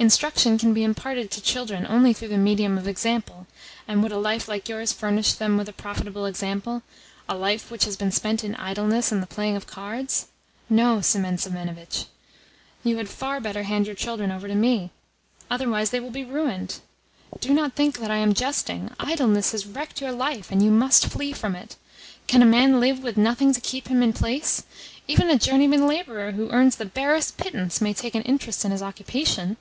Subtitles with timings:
[0.00, 3.46] Instruction can be imparted to children only through the medium of example;
[3.86, 6.82] and would a life like yours furnish them with a profitable example
[7.28, 10.28] a life which has been spent in idleness and the playing of cards?
[10.70, 12.06] No, Semen Semenovitch.
[12.82, 14.90] You had far better hand your children over to me.
[15.50, 16.80] Otherwise they will be ruined.
[17.38, 18.90] Do not think that I am jesting.
[18.98, 21.76] Idleness has wrecked your life, and you must flee from it.
[22.26, 24.62] Can a man live with nothing to keep him in place?
[25.06, 28.80] Even a journeyman labourer who earns the barest pittance may take an interest in his
[28.80, 29.58] occupation."